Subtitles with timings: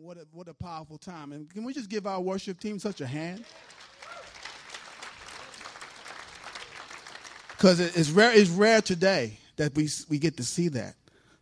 [0.00, 1.32] what a, what a powerful time.
[1.32, 3.44] And can we just give our worship team such a hand?
[7.50, 10.94] Because it's rare, it's rare today that we, we get to see that.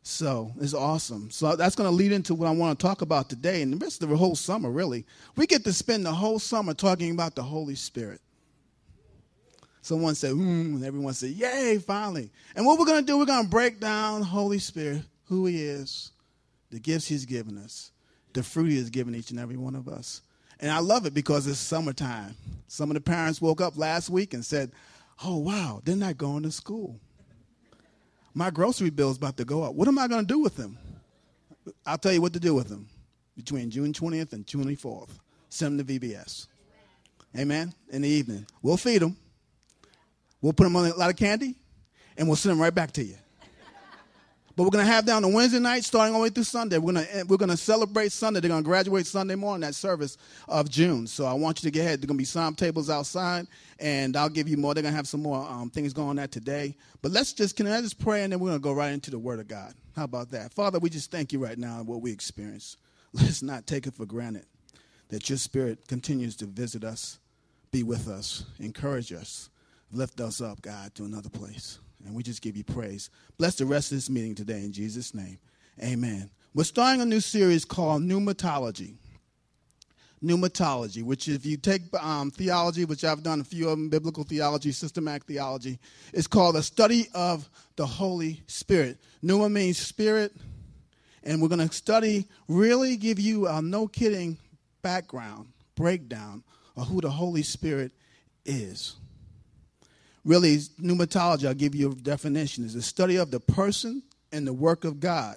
[0.02, 1.30] So it's awesome.
[1.30, 3.76] So that's going to lead into what I want to talk about today and the
[3.76, 5.04] rest of the whole summer, really.
[5.36, 8.20] We get to spend the whole summer talking about the Holy Spirit.
[9.82, 12.30] Someone said, hmm, and everyone said, yay, finally.
[12.54, 15.62] And what we're going to do, we're going to break down Holy Spirit, who he
[15.62, 16.12] is,
[16.70, 17.90] the gifts he's given us,
[18.36, 20.22] the fruit he has given each and every one of us.
[20.60, 22.36] And I love it because it's summertime.
[22.68, 24.70] Some of the parents woke up last week and said,
[25.24, 27.00] oh, wow, they're not going to school.
[28.34, 29.74] My grocery bill's about to go up.
[29.74, 30.78] What am I going to do with them?
[31.84, 32.88] I'll tell you what to do with them
[33.36, 35.10] between June 20th and 24th.
[35.48, 36.46] Send them to VBS.
[37.36, 37.72] Amen.
[37.90, 38.46] In the evening.
[38.62, 39.16] We'll feed them.
[40.40, 41.54] We'll put them on a lot of candy,
[42.16, 43.16] and we'll send them right back to you.
[44.56, 46.78] But we're going to have down on Wednesday night, starting all the way through Sunday.
[46.78, 48.40] We're going to we're going to celebrate Sunday.
[48.40, 50.16] They're going to graduate Sunday morning that service
[50.48, 51.06] of June.
[51.06, 52.00] So I want you to get ahead.
[52.00, 53.48] There's going to be some tables outside,
[53.78, 54.72] and I'll give you more.
[54.72, 56.74] They're going to have some more um, things going on that today.
[57.02, 59.10] But let's just can I just pray, and then we're going to go right into
[59.10, 59.74] the Word of God.
[59.94, 60.78] How about that, Father?
[60.78, 62.78] We just thank you right now and what we experience.
[63.12, 64.46] Let's not take it for granted
[65.08, 67.18] that your Spirit continues to visit us,
[67.72, 69.50] be with us, encourage us,
[69.92, 71.78] lift us up, God, to another place.
[72.04, 73.10] And we just give you praise.
[73.38, 75.38] Bless the rest of this meeting today in Jesus' name.
[75.82, 76.30] Amen.
[76.54, 78.94] We're starting a new series called Pneumatology.
[80.24, 84.24] Pneumatology, which if you take um, theology, which I've done a few of them, biblical
[84.24, 85.78] theology, systematic theology,
[86.14, 88.98] is called a study of the Holy Spirit.
[89.20, 90.34] Pneuma means spirit,
[91.22, 94.38] and we're going to study, really give you a no kidding
[94.80, 96.42] background, breakdown
[96.76, 97.92] of who the Holy Spirit
[98.46, 98.96] is
[100.26, 104.52] really pneumatology i'll give you a definition is the study of the person and the
[104.52, 105.36] work of god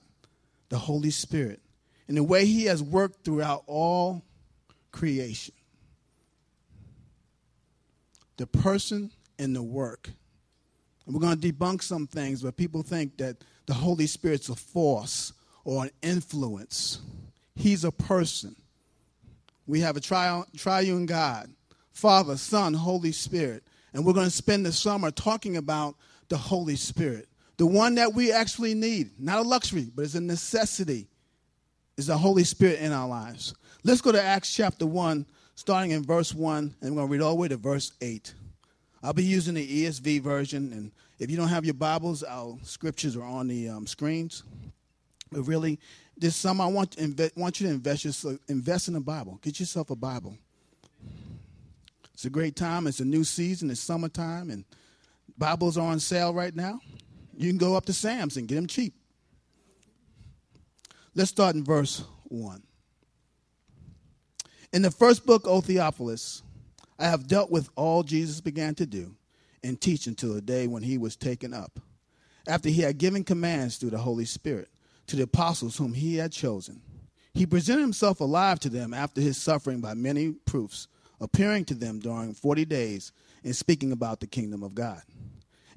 [0.67, 1.61] the holy spirit
[2.09, 4.23] and the way he has worked throughout all
[4.91, 5.53] creation.
[8.37, 10.09] The person and the work.
[11.05, 14.55] And we're going to debunk some things but people think that the holy spirit's a
[14.55, 15.33] force
[15.63, 16.99] or an influence.
[17.55, 18.55] He's a person.
[19.67, 21.49] We have a tri- triune god
[21.91, 23.61] father son holy spirit
[23.93, 25.95] and we're going to spend the summer talking about
[26.29, 27.27] the Holy Spirit,
[27.57, 31.07] the one that we actually need, not a luxury, but it's a necessity,
[31.97, 33.53] is the Holy Spirit in our lives.
[33.83, 37.21] Let's go to Acts chapter 1, starting in verse 1, and we're going to read
[37.21, 38.33] all the way to verse 8.
[39.01, 43.15] I'll be using the ESV version, and if you don't have your Bibles, our scriptures
[43.15, 44.43] are on the um, screens.
[45.31, 45.79] But really,
[46.17, 49.39] this summer, I want, inve- want you to invest, yourself, invest in the Bible.
[49.41, 50.37] Get yourself a Bible.
[52.19, 52.85] It's a great time.
[52.85, 53.69] It's a new season.
[53.69, 54.65] It's summertime, and
[55.37, 56.81] Bibles are on sale right now.
[57.37, 58.93] You can go up to Sam's and get them cheap.
[61.15, 62.61] Let's start in verse 1.
[64.73, 66.43] In the first book, O Theophilus,
[66.99, 69.15] I have dealt with all Jesus began to do
[69.63, 71.79] and teach until the day when he was taken up,
[72.49, 74.67] after he had given commands through the Holy Spirit
[75.07, 76.81] to the apostles whom he had chosen.
[77.33, 80.89] He presented himself alive to them after his suffering by many proofs
[81.21, 83.11] appearing to them during 40 days
[83.43, 85.01] and speaking about the kingdom of God.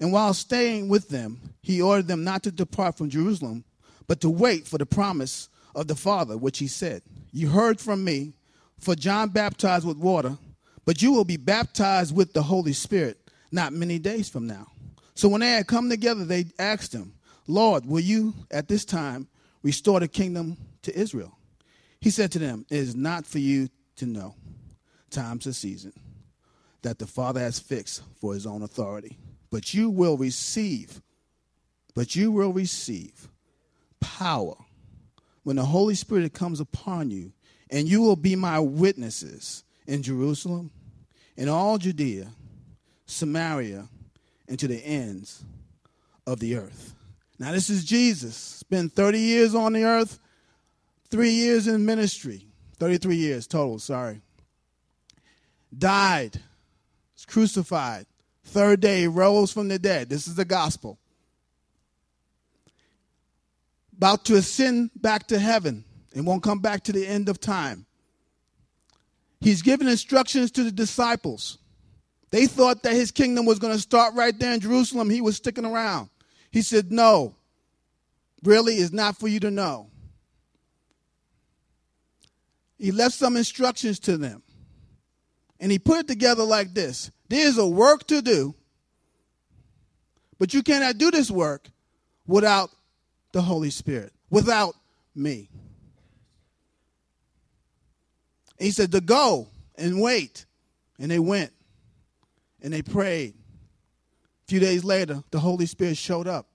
[0.00, 3.64] And while staying with them, he ordered them not to depart from Jerusalem,
[4.06, 8.03] but to wait for the promise of the Father, which he said, You heard from
[8.03, 8.32] me,
[8.80, 10.36] for John baptized with water,
[10.84, 13.19] but you will be baptized with the Holy Spirit
[13.53, 14.66] not many days from now.
[15.14, 17.14] So when they had come together, they asked him,
[17.47, 19.28] Lord, will you at this time
[19.62, 21.36] restore the kingdom to Israel?
[22.00, 24.34] He said to them, It is not for you to know
[25.12, 25.93] times a season
[26.83, 29.19] that the Father has fixed for his own authority.
[29.50, 31.00] But you will receive,
[31.95, 33.28] but you will receive
[34.01, 34.56] power
[35.45, 37.33] when the Holy Spirit comes upon you,
[37.71, 40.71] and you will be my witnesses in Jerusalem,
[41.37, 42.28] in all Judea,
[43.06, 43.89] Samaria,
[44.49, 45.45] and to the ends
[46.27, 46.95] of the earth.
[47.39, 48.37] Now, this is Jesus.
[48.37, 50.21] Spent 30 years on the earth,
[51.11, 52.47] three years in ministry,
[52.78, 54.22] 33 years total, sorry
[55.77, 56.41] died,
[57.15, 58.07] was crucified,
[58.45, 60.09] third day rose from the dead.
[60.09, 60.98] This is the gospel.
[63.97, 65.84] About to ascend back to heaven
[66.15, 67.86] and won't come back to the end of time.
[69.41, 71.59] He's given instructions to the disciples.
[72.30, 75.10] They thought that his kingdom was going to start right there in Jerusalem.
[75.10, 76.09] He was sticking around.
[76.51, 77.34] He said, No,
[78.42, 79.89] really, it's not for you to know.
[82.78, 84.42] He left some instructions to them.
[85.62, 88.54] And he put it together like this There's a work to do,
[90.38, 91.70] but you cannot do this work
[92.26, 92.70] without
[93.30, 94.74] the Holy Spirit, without
[95.14, 95.48] me.
[98.59, 100.44] And he said to go and wait.
[100.98, 101.53] And they went
[102.60, 103.34] and they prayed.
[103.34, 106.48] A few days later, the Holy Spirit showed up.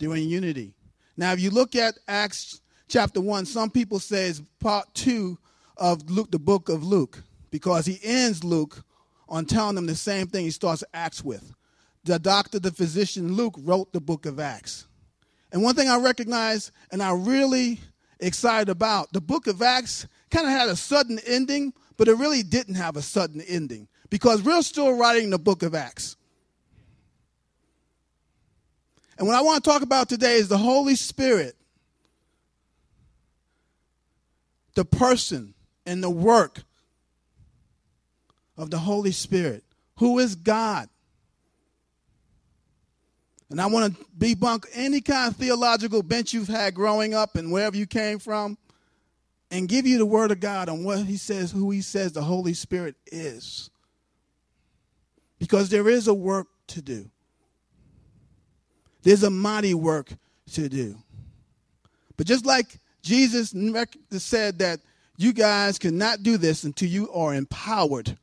[0.00, 0.72] In unity.
[1.18, 5.36] Now, if you look at Acts chapter 1, some people say it's part 2
[5.76, 8.82] of Luke, the book of Luke, because he ends Luke
[9.28, 11.52] on telling them the same thing he starts Acts with.
[12.04, 14.86] The doctor, the physician, Luke, wrote the book of Acts.
[15.52, 17.80] And one thing I recognize and I really
[18.18, 22.42] excited about, the book of Acts kind of had a sudden ending, but it really
[22.42, 26.16] didn't have a sudden ending because we're still writing the book of Acts.
[29.18, 31.54] And what I want to talk about today is the Holy Spirit,
[34.74, 35.54] the person
[35.84, 36.62] and the work
[38.60, 39.64] of the Holy Spirit,
[39.96, 40.88] who is God.
[43.48, 47.50] And I want to debunk any kind of theological bench you've had growing up and
[47.50, 48.58] wherever you came from
[49.50, 52.22] and give you the word of God on what he says, who he says the
[52.22, 53.70] Holy Spirit is.
[55.38, 57.10] Because there is a work to do.
[59.02, 60.12] There's a mighty work
[60.52, 60.96] to do.
[62.18, 63.54] But just like Jesus
[64.22, 64.80] said that
[65.16, 68.18] you guys cannot do this until you are empowered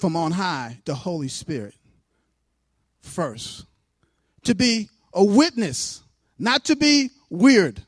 [0.00, 1.74] from on high, the Holy Spirit,
[3.00, 3.66] first.
[4.44, 6.02] To be a witness,
[6.38, 7.82] not to be weird.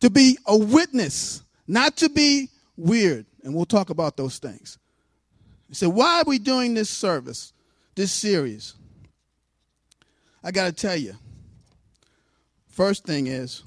[0.00, 3.24] To be a witness, not to be weird.
[3.42, 4.78] And we'll talk about those things.
[5.72, 7.52] So, why are we doing this service,
[7.94, 8.74] this series?
[10.44, 11.14] I got to tell you.
[12.68, 13.62] First thing is,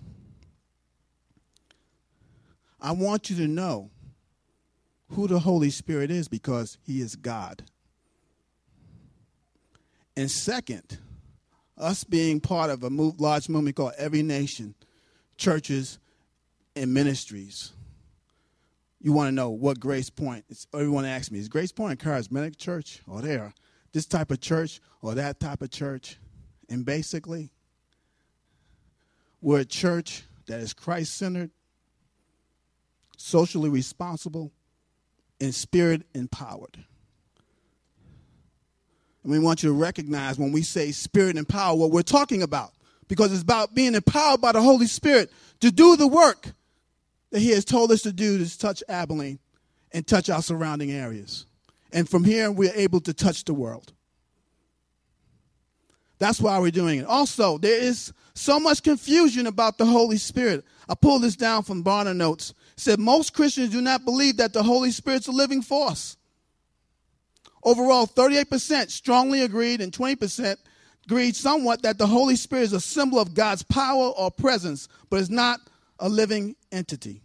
[2.80, 3.90] I want you to know
[5.12, 7.64] who the Holy Spirit is because he is God.
[10.16, 11.00] And second,
[11.78, 14.76] us being part of a move, large movement called Every Nation,
[15.38, 15.98] churches
[16.76, 17.72] and ministries.
[19.02, 20.68] You want to know what Grace Point is.
[20.74, 23.02] Everyone asks me, is Grace Point a charismatic church?
[23.08, 23.54] Oh, or there?
[23.92, 26.18] this type of church or that type of church?
[26.70, 27.52] And basically,
[29.42, 31.52] we're a church that is Christ centered,
[33.18, 34.52] socially responsible,
[35.40, 36.78] and spirit empowered.
[39.24, 42.42] And we want you to recognize when we say spirit and power what we're talking
[42.42, 42.72] about,
[43.08, 46.52] because it's about being empowered by the Holy Spirit to do the work
[47.32, 49.40] that He has told us to do to touch Abilene
[49.92, 51.46] and touch our surrounding areas.
[51.92, 53.94] And from here, we're able to touch the world.
[56.20, 57.06] That's why we're doing it.
[57.06, 60.66] Also, there is so much confusion about the Holy Spirit.
[60.88, 62.54] I pulled this down from Barna Notes.
[62.80, 66.16] Said most Christians do not believe that the Holy Spirit's a living force.
[67.62, 70.56] Overall, 38% strongly agreed and 20%
[71.06, 75.20] agreed somewhat that the Holy Spirit is a symbol of God's power or presence, but
[75.20, 75.60] is not
[76.00, 77.22] a living entity.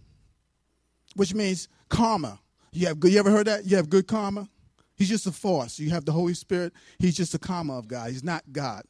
[1.14, 2.40] Which means karma.
[2.72, 3.64] You have you ever heard that?
[3.64, 4.48] You have good karma?
[4.96, 5.78] He's just a force.
[5.78, 6.72] You have the Holy Spirit.
[6.98, 8.10] He's just a karma of God.
[8.10, 8.82] He's not God.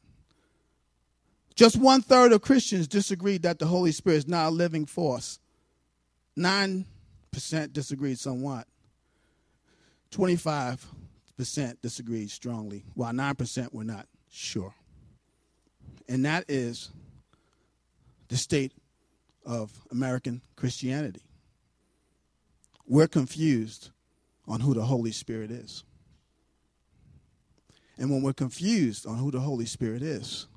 [1.56, 5.38] Just one third of Christians disagreed that the Holy Spirit is not a living force.
[6.36, 6.86] Nine
[7.30, 8.66] percent disagreed somewhat.
[10.10, 10.84] Twenty-five
[11.36, 14.74] percent disagreed strongly, while nine percent were not sure.
[16.08, 16.90] And that is
[18.28, 18.72] the state
[19.46, 21.22] of American Christianity.
[22.86, 23.90] We're confused
[24.46, 25.84] on who the Holy Spirit is.
[27.96, 30.48] And when we're confused on who the Holy Spirit is,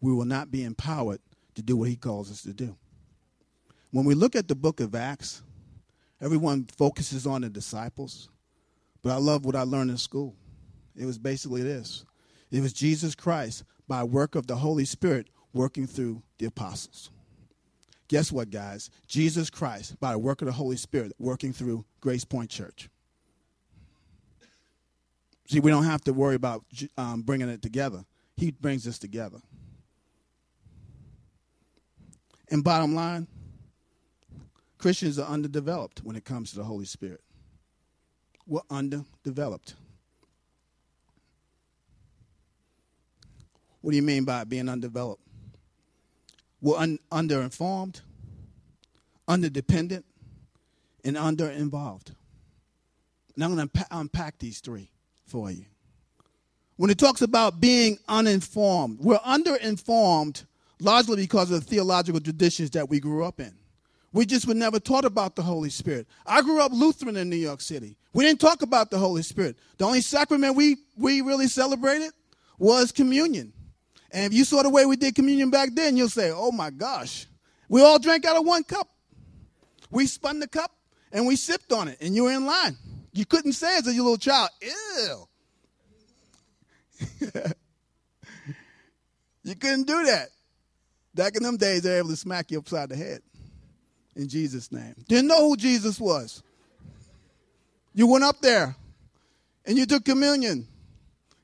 [0.00, 1.20] we will not be empowered
[1.54, 2.76] to do what he calls us to do.
[3.90, 5.42] When we look at the book of Acts,
[6.20, 8.28] everyone focuses on the disciples,
[9.02, 10.36] but I love what I learned in school.
[10.96, 12.04] It was basically this
[12.50, 17.10] it was Jesus Christ by work of the Holy Spirit working through the apostles.
[18.08, 18.90] Guess what, guys?
[19.06, 22.88] Jesus Christ by work of the Holy Spirit working through Grace Point Church.
[25.46, 26.64] See, we don't have to worry about
[26.96, 28.04] um, bringing it together.
[28.36, 29.38] He brings us together.
[32.50, 33.28] And bottom line,
[34.80, 37.20] Christians are underdeveloped when it comes to the Holy Spirit.
[38.46, 39.74] We're underdeveloped.
[43.82, 45.22] What do you mean by being undeveloped?
[46.62, 48.00] We're un- underinformed,
[49.28, 50.04] underdependent,
[51.04, 52.14] and underinvolved.
[53.34, 54.90] And I'm going to unpack these three
[55.26, 55.66] for you.
[56.76, 60.46] When it talks about being uninformed, we're underinformed
[60.80, 63.59] largely because of the theological traditions that we grew up in.
[64.12, 66.08] We just were never taught about the Holy Spirit.
[66.26, 67.96] I grew up Lutheran in New York City.
[68.12, 69.56] We didn't talk about the Holy Spirit.
[69.78, 72.10] The only sacrament we, we really celebrated
[72.58, 73.52] was communion.
[74.10, 76.70] And if you saw the way we did communion back then, you'll say, oh my
[76.70, 77.26] gosh,
[77.68, 78.88] we all drank out of one cup.
[79.90, 80.72] We spun the cup
[81.12, 82.76] and we sipped on it, and you were in line.
[83.12, 85.28] You couldn't say as a little child, ew.
[89.44, 90.28] you couldn't do that.
[91.14, 93.20] Back in them days, they were able to smack you upside the head
[94.16, 94.94] in Jesus' name.
[95.08, 96.42] Didn't know who Jesus was.
[97.94, 98.76] You went up there
[99.66, 100.66] and you took communion.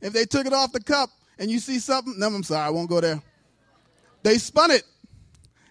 [0.01, 2.71] If they took it off the cup and you see something, no, I'm sorry, I
[2.71, 3.23] won't go there.
[4.23, 4.83] They spun it,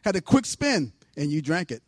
[0.04, 1.82] had a quick spin, and you drank it.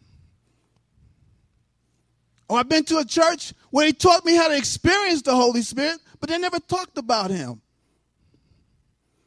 [2.50, 5.36] Or oh, I've been to a church where he taught me how to experience the
[5.36, 7.62] Holy Spirit, but they never talked about him.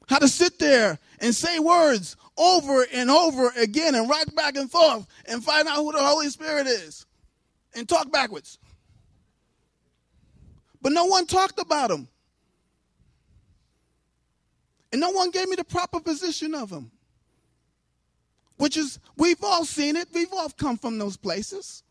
[0.09, 4.71] How to sit there and say words over and over again and rock back and
[4.71, 7.07] forth and find out who the Holy Spirit is
[7.75, 8.59] and talk backwards.
[10.83, 12.09] But no one talked about him.
[14.93, 16.91] And no one gave me the proper position of him.
[18.57, 20.09] Which is, we've all seen it.
[20.12, 21.83] We've all come from those places.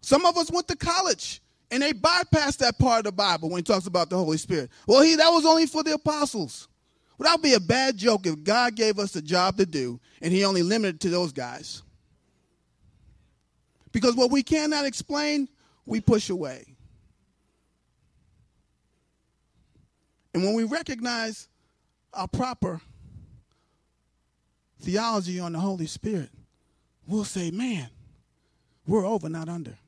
[0.00, 3.58] Some of us went to college and they bypassed that part of the Bible when
[3.58, 4.70] he talks about the Holy Spirit.
[4.86, 6.68] Well, he, that was only for the apostles.
[7.18, 10.00] Well, that would be a bad joke if God gave us a job to do
[10.20, 11.82] and he only limited to those guys.
[13.92, 15.48] Because what we cannot explain,
[15.86, 16.66] we push away.
[20.34, 21.48] And when we recognize
[22.12, 22.82] our proper
[24.80, 26.28] theology on the Holy Spirit,
[27.06, 27.88] we'll say, man,
[28.86, 29.78] we're over, not under.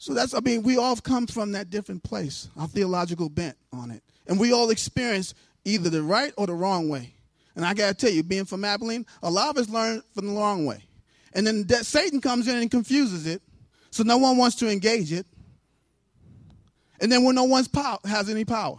[0.00, 3.90] So that's, I mean, we all come from that different place, our theological bent on
[3.90, 4.02] it.
[4.26, 7.12] And we all experience either the right or the wrong way.
[7.54, 10.26] And I got to tell you, being from Abilene, a lot of us learn from
[10.26, 10.82] the wrong way.
[11.34, 13.42] And then that Satan comes in and confuses it,
[13.90, 15.26] so no one wants to engage it
[17.00, 18.76] and then when no one's power has any power.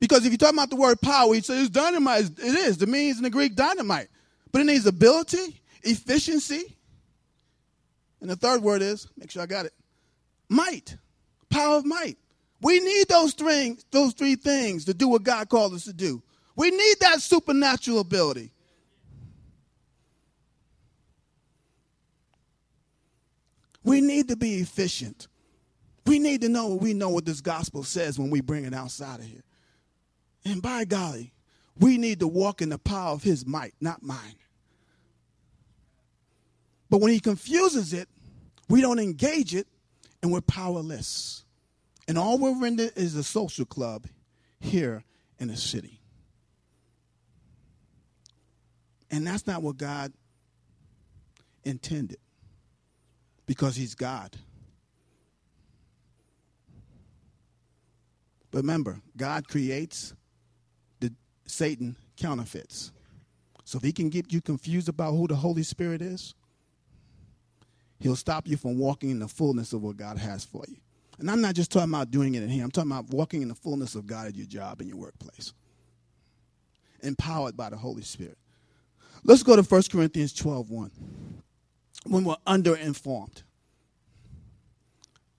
[0.00, 2.24] Because if you talk about the word power, he says it's dynamite.
[2.24, 2.76] It is.
[2.76, 4.08] The means in the Greek dynamite.
[4.52, 6.76] But it needs ability, efficiency.
[8.20, 9.72] And the third word is, make sure I got it,
[10.48, 10.96] might.
[11.50, 12.18] Power of might.
[12.60, 16.22] We need those three, those three things to do what God called us to do.
[16.56, 18.50] We need that supernatural ability.
[23.84, 25.28] We need to be efficient.
[26.06, 29.20] We need to know we know what this gospel says when we bring it outside
[29.20, 29.42] of here.
[30.44, 31.32] And by golly,
[31.78, 34.36] we need to walk in the power of his might, not mine.
[36.88, 38.08] But when he confuses it,
[38.68, 39.66] we don't engage it
[40.22, 41.44] and we're powerless.
[42.08, 44.06] And all we're rendered is a social club
[44.60, 45.04] here
[45.38, 46.00] in the city.
[49.10, 50.12] And that's not what God
[51.64, 52.18] intended
[53.46, 54.36] because he's God.
[58.50, 60.14] But remember, God creates,
[61.00, 61.12] the
[61.46, 62.92] Satan counterfeits.
[63.64, 66.34] So if he can get you confused about who the Holy Spirit is,
[67.98, 70.76] he'll stop you from walking in the fullness of what God has for you.
[71.18, 72.62] And I'm not just talking about doing it in here.
[72.62, 75.52] I'm talking about walking in the fullness of God at your job and your workplace.
[77.02, 78.36] Empowered by the Holy Spirit.
[79.24, 80.90] Let's go to 1 Corinthians 12 1.
[82.06, 83.42] When we're underinformed.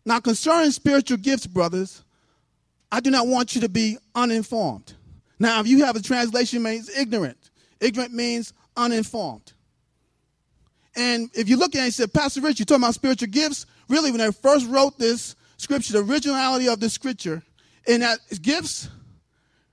[0.06, 2.04] Now, concerning spiritual gifts, brothers,
[2.92, 4.94] I do not want you to be uninformed.
[5.40, 7.52] Now, if you have a translation means ignorant.
[7.80, 9.54] Ignorant means uninformed.
[10.98, 13.68] And if you look at it he said, Pastor Rich, you're talking about spiritual gifts.
[13.88, 17.44] Really, when I first wrote this scripture, the originality of the scripture,
[17.88, 18.90] and that gifts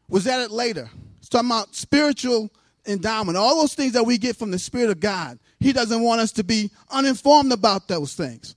[0.08, 0.88] was added later.
[1.18, 2.50] It's talking about spiritual
[2.86, 5.38] endowment, all those things that we get from the Spirit of God.
[5.58, 8.54] He doesn't want us to be uninformed about those things.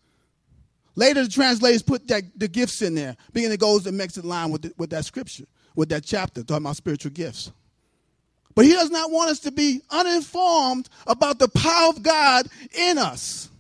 [0.96, 4.26] Later, the translators put that, the gifts in there, because it goes and makes it
[4.26, 5.46] line with, the, with that scripture,
[5.76, 7.52] with that chapter, talking about spiritual gifts.
[8.58, 12.98] But he does not want us to be uninformed about the power of God in
[12.98, 13.52] us,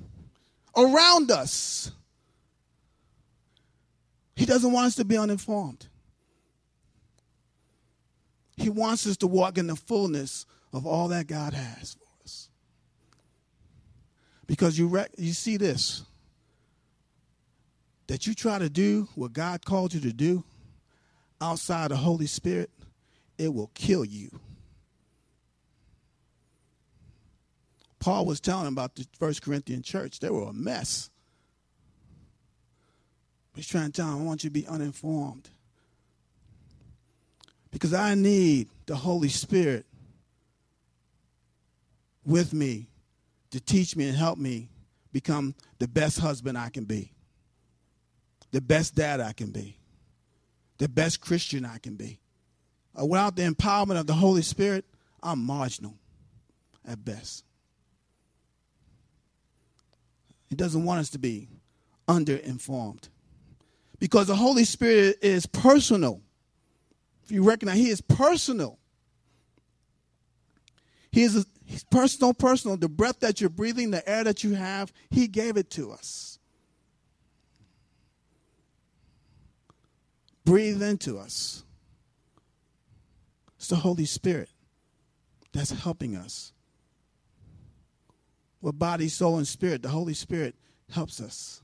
[0.75, 1.91] around us.
[4.35, 5.87] He doesn't want us to be uninformed.
[8.55, 12.49] He wants us to walk in the fullness of all that God has for us.
[14.47, 16.05] Because you, you see this
[18.07, 20.43] that you try to do what God called you to do
[21.39, 22.71] outside the Holy Spirit,
[23.37, 24.31] it will kill you.
[28.07, 30.21] Paul was telling about the First Corinthian church.
[30.21, 31.09] They were a mess.
[33.53, 35.49] He's trying to tell them, I want you to be uninformed.
[37.69, 39.85] Because I need the Holy Spirit
[42.23, 42.87] with me
[43.51, 44.69] to teach me and help me
[45.11, 47.11] become the best husband I can be
[48.51, 49.77] the best dad I can be,
[50.77, 52.21] the best Christian I can be.
[52.97, 54.85] Uh, without the empowerment of the Holy Spirit,
[55.21, 55.95] I'm marginal
[56.87, 57.43] at best.
[60.47, 61.49] He doesn't want us to be
[62.07, 63.09] underinformed.
[63.99, 66.21] Because the Holy Spirit is personal.
[67.23, 68.79] If you recognize, He is personal.
[71.11, 72.77] He is a, he's personal, personal.
[72.77, 76.39] The breath that you're breathing, the air that you have, He gave it to us.
[80.45, 81.65] Breathe into us.
[83.57, 84.49] It's the Holy Spirit
[85.51, 86.53] that's helping us.
[88.67, 90.53] With body, soul, and spirit, the Holy Spirit
[90.91, 91.61] helps us.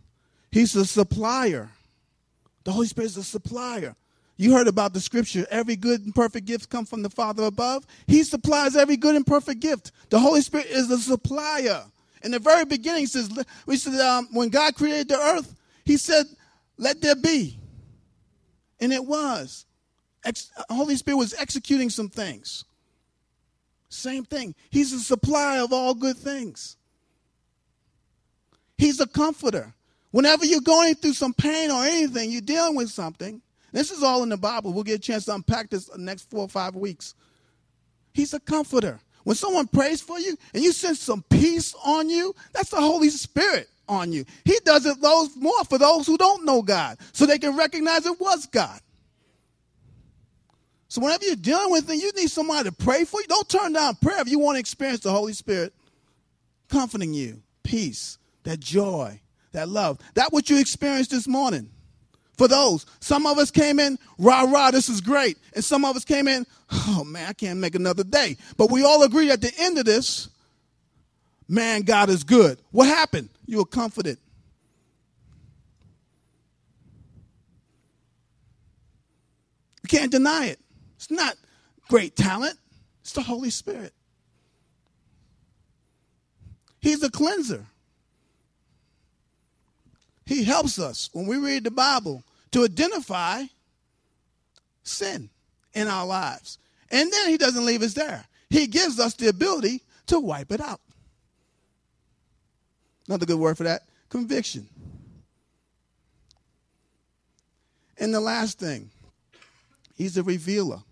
[0.51, 1.69] He's the supplier.
[2.63, 3.98] The Holy Spirit is the supplier.
[4.38, 7.86] You heard about the scripture every good and perfect gift comes from the Father above.
[8.07, 9.91] He supplies every good and perfect gift.
[10.12, 11.83] The Holy Spirit is the supplier.
[12.24, 13.29] In the very beginning, says
[13.65, 16.25] we said um, when God created the earth, He said,
[16.77, 17.60] "Let there be,"
[18.79, 19.65] and it was.
[20.24, 22.63] Ex- Holy Spirit was executing some things.
[23.89, 24.55] Same thing.
[24.69, 26.77] He's the supplier of all good things.
[28.83, 29.73] He's a comforter.
[30.11, 33.41] Whenever you're going through some pain or anything, you're dealing with something.
[33.71, 34.73] This is all in the Bible.
[34.73, 37.15] We'll get a chance to unpack this next four or five weeks.
[38.13, 38.99] He's a comforter.
[39.23, 43.09] When someone prays for you and you sense some peace on you, that's the Holy
[43.09, 44.25] Spirit on you.
[44.43, 48.05] He does it those more for those who don't know God, so they can recognize
[48.05, 48.81] it was God.
[50.89, 53.27] So whenever you're dealing with it, you need somebody to pray for you.
[53.27, 55.73] Don't turn down prayer if you want to experience the Holy Spirit
[56.67, 59.19] comforting you, peace, that joy,
[59.51, 60.00] that love.
[60.15, 61.69] That what you experienced this morning.
[62.38, 65.38] For those, some of us came in, rah, rah, this is great.
[65.53, 68.38] And some of us came in, oh man, I can't make another day.
[68.57, 70.29] But we all agreed at the end of this,
[71.47, 72.59] man, God is good.
[72.71, 73.29] What happened?
[73.45, 74.17] You were comforted.
[79.83, 80.59] You can't deny it.
[80.95, 81.35] It's not
[81.89, 82.57] great talent,
[83.01, 83.93] it's the Holy Spirit.
[86.79, 87.67] He's a cleanser.
[90.25, 93.44] He helps us when we read the Bible to identify
[94.83, 95.29] sin
[95.74, 96.59] in our lives.
[96.90, 98.25] And then he doesn't leave us there.
[98.50, 100.81] He gives us the ability to wipe it out.
[103.07, 104.68] Another good word for that conviction.
[107.98, 108.92] And the last thing,
[109.96, 110.83] he's a revealer.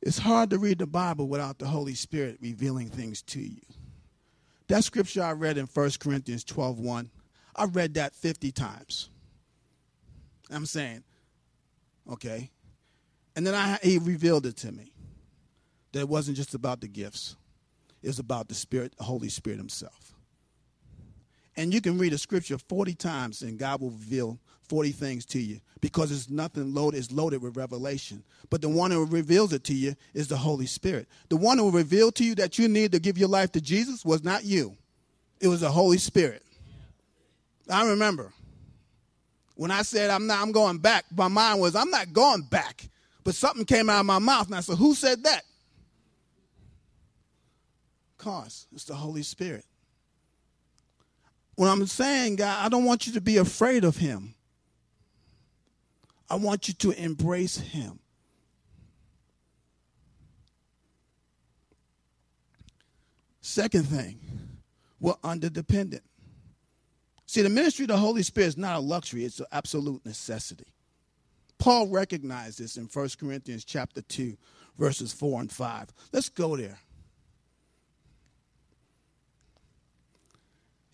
[0.00, 3.60] It's hard to read the Bible without the Holy Spirit revealing things to you.
[4.72, 7.10] That scripture I read in 1 Corinthians 12 1,
[7.56, 9.10] I read that 50 times.
[10.50, 11.04] I'm saying,
[12.10, 12.50] okay.
[13.36, 14.94] And then I, he revealed it to me
[15.92, 17.36] that it wasn't just about the gifts,
[18.02, 20.14] it was about the Spirit, the Holy Spirit Himself.
[21.54, 24.38] And you can read a scripture 40 times and God will reveal
[24.72, 28.24] 40 things to you because it's nothing loaded, it's loaded with revelation.
[28.48, 31.08] But the one who reveals it to you is the Holy Spirit.
[31.28, 34.02] The one who revealed to you that you need to give your life to Jesus
[34.02, 34.74] was not you,
[35.42, 36.42] it was the Holy Spirit.
[37.68, 38.32] I remember
[39.56, 42.88] when I said I'm not I'm going back, my mind was I'm not going back.
[43.24, 45.42] But something came out of my mouth and I said, Who said that?
[48.16, 49.66] Cause it's the Holy Spirit.
[51.56, 54.34] When I'm saying, God, I don't want you to be afraid of him.
[56.32, 57.98] I want you to embrace him.
[63.42, 64.18] Second thing,
[64.98, 66.00] we're underdependent.
[67.26, 70.72] See, the ministry of the Holy Spirit is not a luxury, it's an absolute necessity.
[71.58, 74.34] Paul recognized this in 1 Corinthians chapter 2,
[74.78, 75.88] verses 4 and 5.
[76.12, 76.78] Let's go there.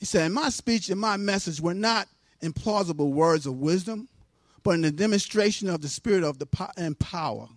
[0.01, 2.09] He said, In my speech and my message were not
[2.42, 4.09] implausible words of wisdom,
[4.62, 7.49] but in the demonstration of the Spirit of the po- and power.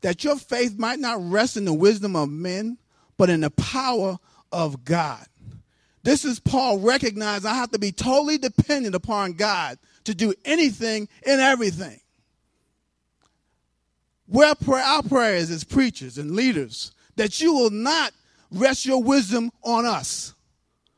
[0.00, 2.78] That your faith might not rest in the wisdom of men,
[3.16, 4.18] but in the power
[4.52, 5.26] of God.
[6.02, 11.08] This is Paul recognizing I have to be totally dependent upon God to do anything
[11.26, 12.00] and everything.
[14.26, 18.12] Where our prayers as preachers and leaders that you will not
[18.50, 20.34] rest your wisdom on us,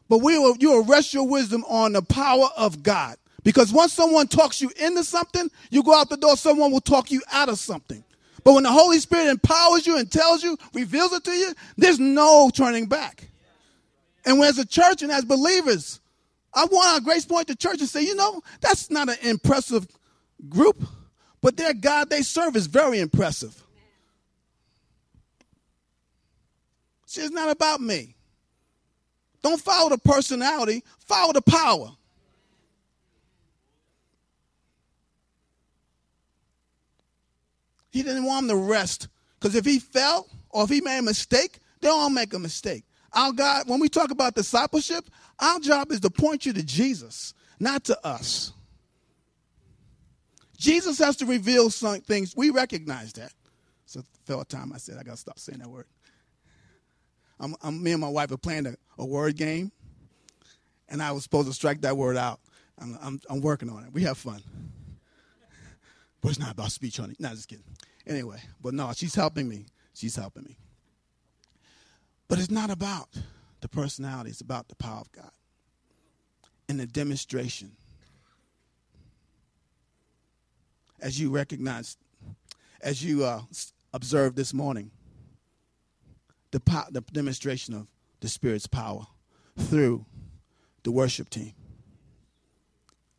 [0.09, 3.17] but we will, you will rest your wisdom on the power of God.
[3.47, 7.13] Because once someone talks you into something, you go out the door, someone will talk
[7.13, 8.03] you out of something.
[8.43, 12.01] But when the Holy Spirit empowers you and tells you, reveals it to you, there's
[12.01, 13.31] no turning back.
[14.25, 16.01] And as a church and as believers,
[16.53, 19.87] I want our Grace Point the church and say, you know, that's not an impressive
[20.49, 20.83] group,
[21.41, 23.63] but their God they serve is very impressive.
[27.05, 28.17] See, it's not about me.
[29.45, 31.93] Don't follow the personality, follow the power.
[37.97, 39.09] He didn't want him to rest
[39.41, 42.85] because if he fell or if he made a mistake, they all make a mistake.
[43.15, 47.33] Our God, when we talk about discipleship, our job is to point you to Jesus,
[47.59, 48.53] not to us.
[50.59, 52.37] Jesus has to reveal some things.
[52.37, 53.33] We recognize that.
[53.87, 55.87] So, fell time I said I got to stop saying that word.
[57.41, 59.73] I'm, I'm, me and my wife are playing a, a, word game,
[60.91, 62.41] and I was supposed to strike that word out.
[62.79, 63.93] I'm, I'm, I'm working on it.
[63.95, 64.43] We have fun.
[66.27, 67.15] But it's not about speech, honey.
[67.21, 67.63] No, just kidding.
[68.05, 69.67] Anyway, but no, she's helping me.
[69.95, 70.59] She's helping me.
[72.27, 73.11] But it's not about
[73.61, 75.31] the personality, it's about the power of God
[76.69, 77.71] and the demonstration.
[81.01, 81.97] As you recognize,
[82.81, 83.43] as you uh,
[83.95, 84.91] observed this morning,
[86.51, 87.87] the, po- the demonstration of
[88.19, 89.07] the Spirit's power
[89.57, 90.05] through
[90.83, 91.53] the worship team.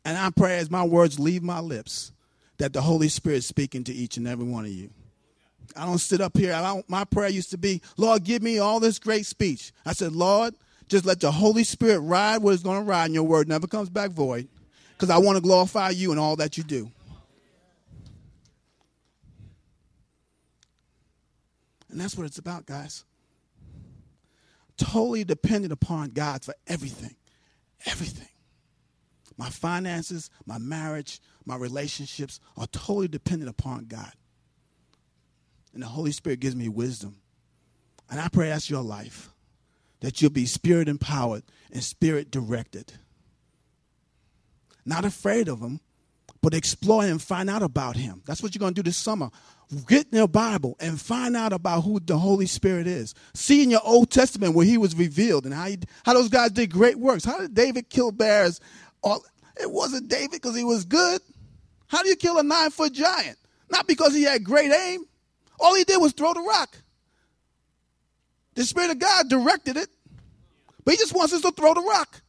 [0.04, 2.12] And I pray as my words leave my lips
[2.58, 4.90] that the Holy Spirit is speaking to each and every one of you.
[5.76, 6.58] I don't sit up here.
[6.88, 9.72] my prayer used to be, Lord, give me all this great speech.
[9.84, 10.54] I said, Lord,
[10.88, 13.66] just let the Holy Spirit ride where it's going to ride, and your word never
[13.66, 14.48] comes back void,
[14.96, 16.90] because I want to glorify you in all that you do.
[21.90, 23.04] And that's what it's about, guys.
[24.76, 27.16] Totally dependent upon God for everything.
[27.86, 28.28] Everything.
[29.38, 34.12] My finances, my marriage, my relationships are totally dependent upon God.
[35.72, 37.16] And the Holy Spirit gives me wisdom.
[38.10, 39.30] And I pray that's your life,
[40.00, 42.94] that you'll be spirit empowered and spirit directed.
[44.84, 45.80] Not afraid of Him,
[46.40, 48.22] but explore and find out about Him.
[48.26, 49.30] That's what you're going to do this summer.
[49.86, 53.14] Get in your Bible and find out about who the Holy Spirit is.
[53.34, 56.50] See in your Old Testament where He was revealed and how, he, how those guys
[56.52, 57.24] did great works.
[57.24, 58.60] How did David kill bears?
[59.04, 61.20] It wasn't David because he was good.
[61.88, 63.38] How do you kill a nine foot giant?
[63.70, 65.04] Not because he had great aim.
[65.60, 66.76] All he did was throw the rock.
[68.58, 69.88] The Spirit of God directed it,
[70.84, 72.20] but He just wants us to throw the rock.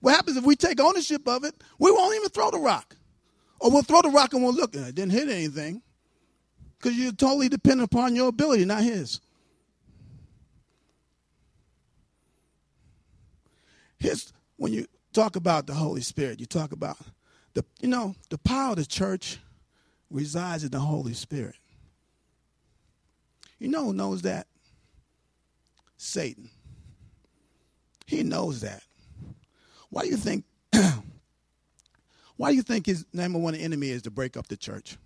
[0.00, 1.54] What happens if we take ownership of it?
[1.78, 2.94] We won't even throw the rock.
[3.58, 5.80] Or we'll throw the rock and we'll look, and it didn't hit anything.
[6.78, 9.20] Because you're totally dependent upon your ability, not His.
[13.98, 16.96] His when you talk about the Holy Spirit, you talk about
[17.54, 19.38] the, you know, the power of the church
[20.10, 21.56] resides in the Holy Spirit.
[23.58, 24.46] You know who knows that?
[25.96, 26.50] Satan.
[28.06, 28.82] He knows that.
[29.90, 30.44] Why do you think
[32.36, 34.96] why do you think his number one enemy is to break up the church?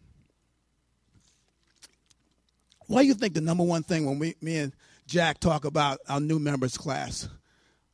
[2.86, 4.72] Why do you think the number one thing when we me and
[5.06, 7.28] Jack talk about our new members class?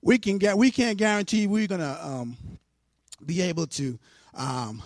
[0.03, 2.37] We can get we can't guarantee we're gonna um,
[3.25, 3.99] be able to
[4.35, 4.83] um,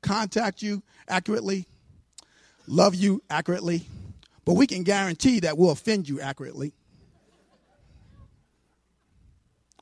[0.00, 1.66] contact you accurately,
[2.66, 3.82] love you accurately,
[4.44, 6.72] but we can guarantee that we'll offend you accurately.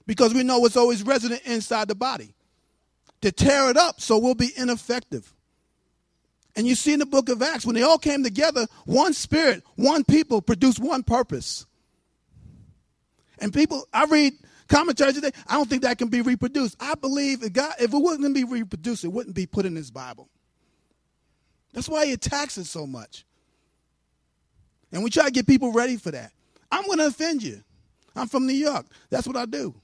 [0.07, 2.35] Because we know it's always resident inside the body.
[3.23, 5.35] To tear it up so we'll be ineffective.
[6.57, 9.63] And you see in the book of Acts, when they all came together, one spirit,
[9.77, 11.67] one people produced one purpose.
[13.39, 14.33] And people, I read
[14.69, 16.77] commentaries today, I don't think that can be reproduced.
[16.81, 19.91] I believe if, God, if it gonna be reproduced, it wouldn't be put in his
[19.91, 20.29] Bible.
[21.73, 23.25] That's why he attacks it so much.
[24.93, 26.33] And we try to get people ready for that.
[26.71, 27.63] I'm going to offend you.
[28.17, 28.87] I'm from New York.
[29.11, 29.75] That's what I do.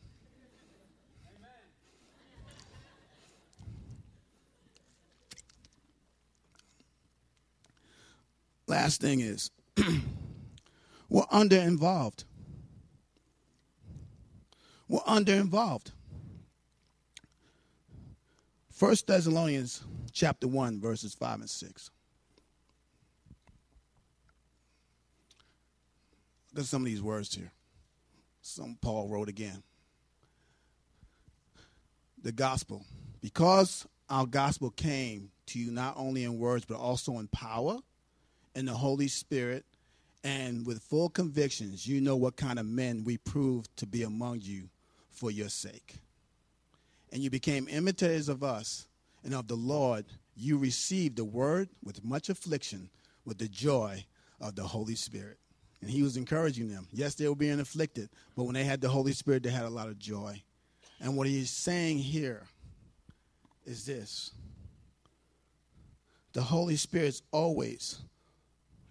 [8.66, 9.50] Last thing is,
[11.10, 12.24] we're under involved.
[14.88, 15.92] We're under involved.
[18.70, 21.90] First Thessalonians chapter 1, verses 5 and 6.
[26.52, 27.50] Look at some of these words here.
[28.42, 29.62] Some Paul wrote again.
[32.22, 32.84] The gospel.
[33.20, 37.78] Because our gospel came to you not only in words, but also in power,
[38.54, 39.64] in the Holy Spirit,
[40.22, 44.40] and with full convictions, you know what kind of men we proved to be among
[44.42, 44.68] you
[45.14, 45.96] for your sake.
[47.12, 48.86] And you became imitators of us
[49.22, 50.04] and of the Lord.
[50.36, 52.90] You received the word with much affliction,
[53.24, 54.04] with the joy
[54.40, 55.38] of the Holy Spirit.
[55.80, 56.88] And he was encouraging them.
[56.92, 59.70] Yes, they were being afflicted, but when they had the Holy Spirit, they had a
[59.70, 60.42] lot of joy.
[61.00, 62.42] And what he's saying here
[63.64, 64.32] is this
[66.32, 68.00] the Holy Spirit's always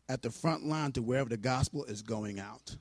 [0.07, 2.75] at the front line to wherever the gospel is going out.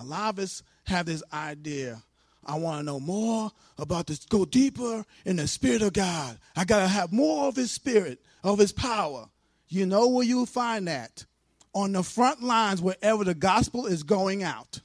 [0.00, 2.02] A lot of us have this idea
[2.44, 6.38] I want to know more about this, go deeper in the Spirit of God.
[6.56, 9.26] I got to have more of His Spirit, of His power.
[9.68, 11.26] You know where you'll find that?
[11.72, 14.80] on the front lines wherever the gospel is going out.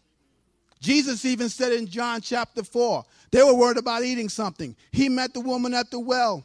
[0.79, 4.75] Jesus even said in John chapter 4, they were worried about eating something.
[4.91, 6.43] He met the woman at the well.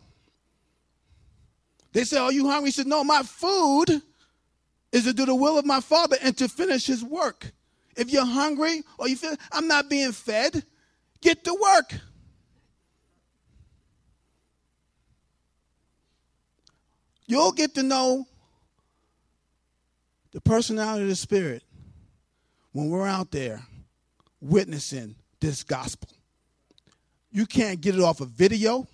[1.93, 2.69] They said, Are you hungry?
[2.69, 4.01] He said, No, my food
[4.93, 7.53] is to do the will of my Father and to finish his work.
[8.01, 10.65] If you're hungry or you feel, I'm not being fed,
[11.21, 12.01] get to work.
[17.27, 18.27] You'll get to know
[20.33, 21.63] the personality of the Spirit
[22.73, 23.67] when we're out there
[24.41, 26.09] witnessing this gospel.
[27.31, 28.89] You can't get it off a of video.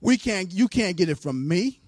[0.00, 1.80] We can't, you can't get it from me.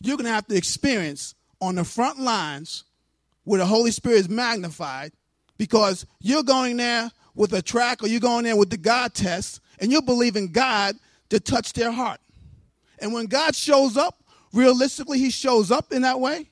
[0.00, 2.82] You're going to have to experience on the front lines
[3.48, 5.10] where the Holy Spirit is magnified
[5.56, 9.62] because you're going there with a track or you're going there with the God test
[9.80, 10.96] and you're believing God
[11.30, 12.20] to touch their heart.
[12.98, 16.50] And when God shows up, realistically, He shows up in that way.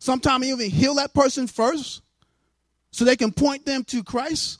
[0.00, 2.02] Sometimes He even heal that person first
[2.90, 4.58] so they can point them to Christ.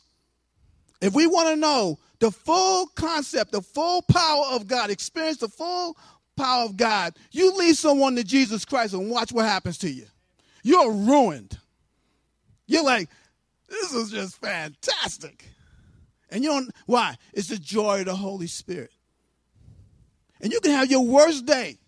[1.00, 5.48] If we want to know the full concept, the full power of God, experience the
[5.48, 5.96] full
[6.36, 10.06] power of God, you lead someone to Jesus Christ and watch what happens to you.
[10.62, 11.58] You're ruined.
[12.66, 13.08] You're like,
[13.68, 15.48] this is just fantastic.
[16.30, 17.16] And you don't, why?
[17.32, 18.92] It's the joy of the Holy Spirit.
[20.40, 21.78] And you can have your worst day,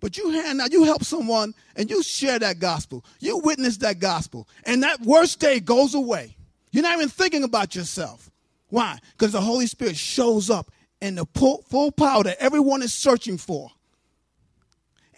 [0.00, 3.04] but you hand out, you help someone and you share that gospel.
[3.20, 4.48] You witness that gospel.
[4.64, 6.36] And that worst day goes away.
[6.72, 8.30] You're not even thinking about yourself.
[8.68, 8.98] Why?
[9.12, 13.70] Because the Holy Spirit shows up in the full power that everyone is searching for.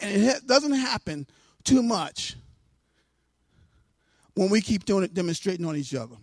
[0.00, 1.26] And it doesn't happen
[1.64, 2.37] too much
[4.38, 6.14] when we keep doing it, demonstrating on each other.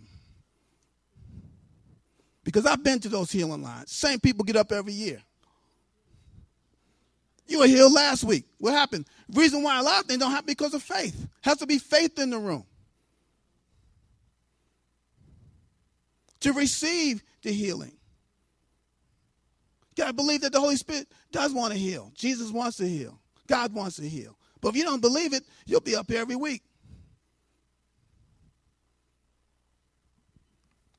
[2.44, 3.92] Because I've been to those healing lines.
[3.92, 5.20] Same people get up every year.
[7.46, 8.46] You were healed last week.
[8.58, 9.06] What happened?
[9.34, 11.28] Reason why a lot of things don't happen because of faith.
[11.42, 12.64] Has to be faith in the room.
[16.40, 17.92] To receive the healing.
[19.94, 22.12] You gotta believe that the Holy Spirit does want to heal.
[22.14, 23.20] Jesus wants to heal.
[23.46, 24.38] God wants to heal.
[24.62, 26.62] But if you don't believe it, you'll be up here every week.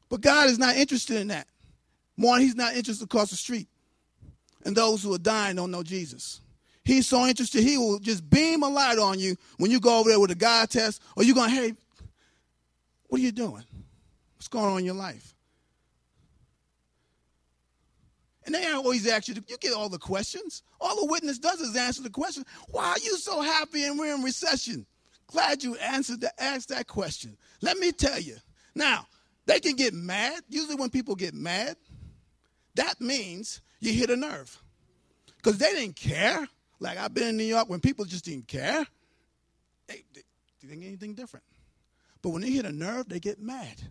[0.10, 1.48] But God is not interested in that.
[2.16, 3.68] More, He's not interested across the street.
[4.66, 6.42] And those who are dying don't know Jesus.
[6.84, 10.10] He's so interested, He will just beam a light on you when you go over
[10.10, 11.74] there with a God test, or you're going, hey,
[13.08, 13.64] what are you doing?
[14.36, 15.34] What's going on in your life?
[18.46, 20.64] And they always ask you, you get all the questions.
[20.80, 22.46] All the witness does is answer the question.
[22.70, 24.86] Why are you so happy and we're in recession?
[25.28, 27.36] Glad you answered the asked that question.
[27.62, 28.38] Let me tell you.
[28.74, 29.06] Now,
[29.48, 30.42] they can get mad.
[30.48, 31.76] Usually when people get mad,
[32.76, 34.56] that means you hit a nerve.
[35.38, 36.48] Because they didn't care.
[36.80, 38.86] Like I've been in New York when people just didn't care.
[39.88, 40.22] They, they,
[40.68, 41.46] think anything different.
[42.22, 43.82] But when they hit a nerve, they get mad.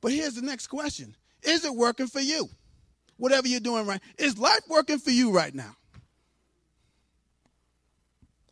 [0.00, 1.16] But here's the next question.
[1.42, 2.48] Is it working for you?
[3.18, 4.00] whatever you're doing right.
[4.16, 5.76] Is life working for you right now?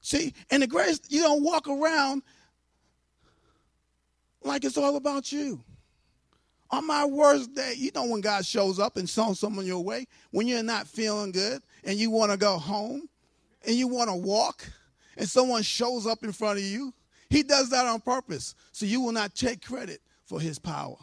[0.02, 2.22] See, and the greatest, you don't walk around
[4.42, 5.62] like it's all about you.
[6.70, 10.06] On my worst day, you know when God shows up and sends someone your way,
[10.32, 13.08] when you're not feeling good and you want to go home
[13.64, 14.68] and you want to walk
[15.16, 16.92] and someone shows up in front of you,
[17.30, 20.96] he does that on purpose so you will not take credit for his power.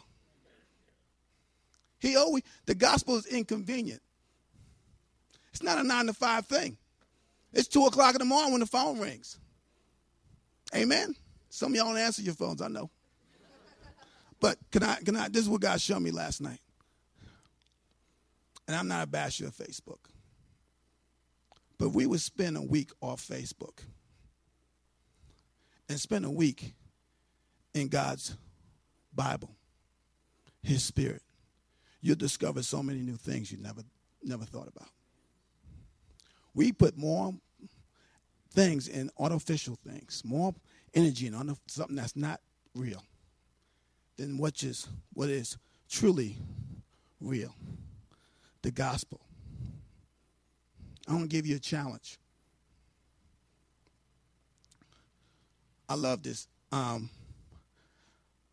[1.98, 4.02] He always, the gospel is inconvenient.
[5.50, 6.76] It's not a nine to five thing.
[7.54, 9.38] It's two o'clock in the morning when the phone rings.
[10.74, 11.14] Amen.
[11.48, 12.90] Some of y'all don't answer your phones, I know.
[14.44, 16.60] But can I, can I, this is what God showed me last night.
[18.68, 20.00] And I'm not a basher of Facebook.
[21.78, 23.78] But we would spend a week off Facebook
[25.88, 26.74] and spend a week
[27.72, 28.36] in God's
[29.14, 29.48] Bible,
[30.62, 31.22] His Spirit
[32.02, 33.80] you'll discover so many new things you never
[34.22, 34.90] never thought about.
[36.52, 37.32] We put more
[38.52, 40.54] things in artificial things, more
[40.92, 42.42] energy in something that's not
[42.74, 43.02] real
[44.16, 45.56] than what is what is
[45.88, 46.36] truly
[47.20, 47.54] real.
[48.62, 49.20] The gospel.
[51.06, 52.18] I want to give you a challenge.
[55.88, 56.48] I love this.
[56.72, 57.10] Um,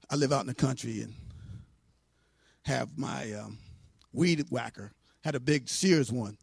[0.09, 1.13] I live out in the country and
[2.63, 3.57] have my um,
[4.11, 4.91] weed whacker.
[5.23, 6.37] Had a big Sears one,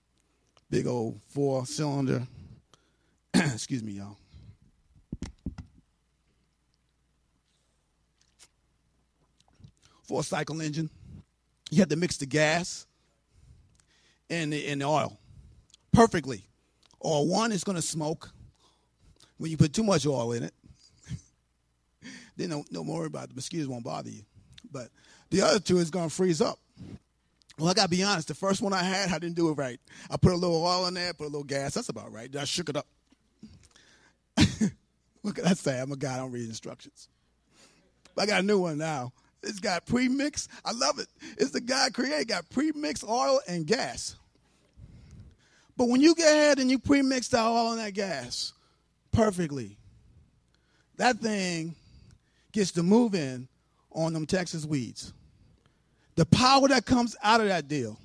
[0.70, 2.26] big old four cylinder.
[3.34, 4.16] Excuse me, y'all.
[10.08, 10.88] Four cycle engine.
[11.70, 12.86] You had to mix the gas
[14.30, 15.18] and the, and the oil
[15.92, 16.44] perfectly.
[16.98, 18.30] Or one is going to smoke
[19.36, 20.54] when you put too much oil in it.
[22.36, 23.28] then don't, don't worry about it.
[23.30, 24.22] The mosquitoes won't bother you.
[24.72, 24.88] but
[25.30, 26.58] the other two is going to freeze up.
[27.58, 28.28] Well, I got to be honest.
[28.28, 29.78] The first one I had, I didn't do it right.
[30.10, 31.74] I put a little oil in there, put a little gas.
[31.74, 32.34] That's about right.
[32.34, 32.86] I shook it up.
[35.22, 35.78] what can I say?
[35.78, 36.14] I'm a guy.
[36.14, 37.08] I don't read instructions.
[38.16, 39.12] I got a new one now.
[39.42, 40.48] It's got pre-mix.
[40.64, 41.06] I love it.
[41.36, 42.28] It's the guy created.
[42.28, 44.16] Got pre-mixed oil and gas.
[45.76, 48.52] But when you get ahead and you pre-mix that oil and that gas
[49.12, 49.78] perfectly,
[50.96, 51.76] that thing
[52.52, 53.46] gets to move in
[53.92, 55.12] on them Texas weeds.
[56.16, 57.96] The power that comes out of that deal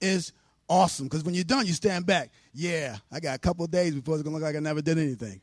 [0.00, 0.32] is
[0.68, 2.30] awesome because when you're done, you stand back.
[2.54, 5.40] Yeah, I got a couple days before it's to look like I never did anything.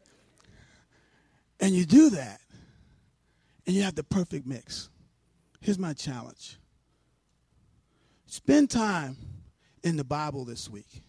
[1.60, 2.40] And you do that,
[3.66, 4.90] and you have the perfect mix.
[5.62, 6.58] Here's my challenge
[8.28, 9.18] spend time
[9.84, 11.04] in the Bible this week,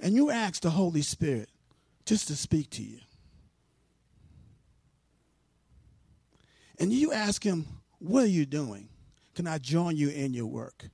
[0.00, 1.48] and you ask the Holy Spirit
[2.04, 2.98] just to speak to you.
[6.78, 7.66] And you ask Him,
[7.98, 8.88] What are you doing?
[9.34, 10.86] Can I join you in your work?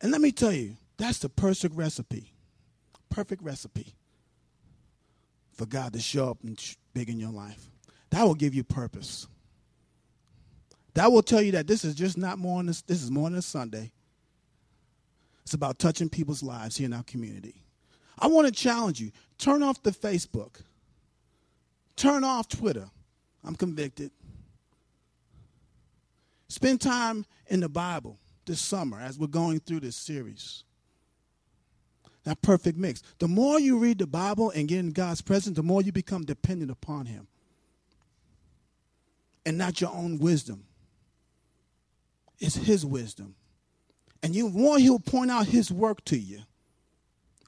[0.00, 2.32] And let me tell you, that's the perfect recipe.
[3.08, 3.94] Perfect recipe
[5.52, 6.60] for God to show up and
[6.92, 7.70] big in your life.
[8.16, 9.26] That will give you purpose.
[10.94, 13.28] That will tell you that this is just not more than this, this is more
[13.28, 13.92] than a Sunday.
[15.42, 17.62] It's about touching people's lives here in our community.
[18.18, 19.10] I want to challenge you.
[19.36, 20.62] Turn off the Facebook.
[21.94, 22.88] Turn off Twitter.
[23.44, 24.10] I'm convicted.
[26.48, 30.64] Spend time in the Bible this summer as we're going through this series.
[32.24, 33.02] That perfect mix.
[33.18, 36.24] The more you read the Bible and get in God's presence, the more you become
[36.24, 37.28] dependent upon Him
[39.46, 40.64] and not your own wisdom.
[42.38, 43.34] It's His wisdom.
[44.22, 46.40] And you want He'll point out His work to you.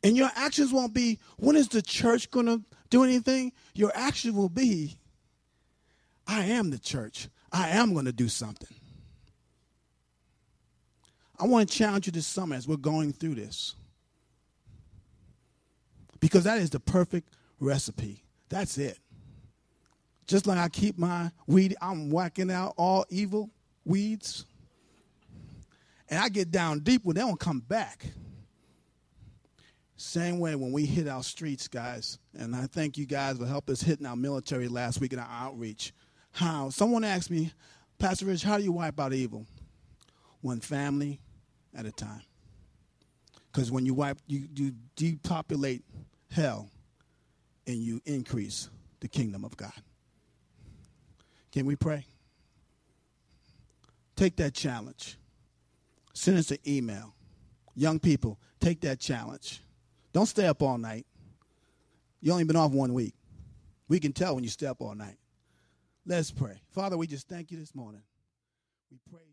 [0.05, 3.53] And your actions won't be, when is the church going to do anything?
[3.75, 4.97] Your action will be,
[6.27, 7.29] I am the church.
[7.51, 8.77] I am going to do something.
[11.41, 13.75] I want to challenge you this summer as we're going through this.
[16.21, 18.23] Because that is the perfect recipe.
[18.49, 18.99] That's it.
[20.29, 23.51] Just like I keep my weed, I'm whacking out all evil
[23.87, 24.45] weeds.
[26.11, 28.05] And I get down deep when they don't come back.
[29.97, 33.73] Same way when we hit our streets, guys, and I thank you guys for helping
[33.73, 35.93] us hitting our military last week in our outreach.
[36.31, 37.51] How someone asked me,
[37.99, 39.45] Pastor Rich, how do you wipe out evil?
[40.41, 41.19] One family
[41.75, 42.23] at a time.
[43.51, 45.83] Because when you wipe, you, you depopulate
[46.31, 46.71] hell
[47.67, 48.69] and you increase
[49.01, 49.73] the kingdom of God.
[51.53, 52.05] Can we pray?
[54.17, 55.17] Take that challenge.
[56.13, 57.15] Send us an email.
[57.75, 59.61] Young people, take that challenge.
[60.13, 61.07] Don't stay up all night.
[62.21, 63.15] You only been off one week.
[63.89, 65.17] We can tell when you stay up all night.
[66.05, 66.61] Let's pray.
[66.73, 68.03] Father, we just thank you this morning.
[68.91, 69.28] We praise